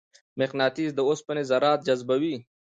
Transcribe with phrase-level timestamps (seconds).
[0.39, 2.35] مقناطیس د اوسپنې ذرات جذبوي.